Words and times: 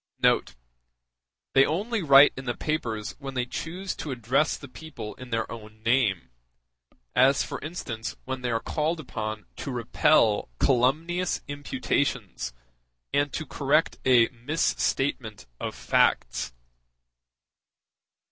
*a 0.23 0.35
a 0.35 0.41
[They 1.53 1.63
only 1.63 2.01
write 2.01 2.33
in 2.35 2.45
the 2.45 2.57
papers 2.57 3.13
when 3.19 3.35
they 3.35 3.45
choose 3.45 3.95
to 3.97 4.09
address 4.09 4.57
the 4.57 4.67
people 4.67 5.13
in 5.13 5.29
their 5.29 5.51
own 5.51 5.83
name; 5.83 6.31
as, 7.15 7.43
for 7.43 7.61
instance, 7.61 8.15
when 8.25 8.41
they 8.41 8.49
are 8.49 8.59
called 8.59 8.99
upon 8.99 9.45
to 9.57 9.69
repel 9.69 10.49
calumnious 10.59 11.41
imputations, 11.47 12.51
and 13.13 13.31
to 13.31 13.45
correct 13.45 13.99
a 14.03 14.29
misstatement 14.29 15.45
of 15.59 15.75
facts. 15.75 16.51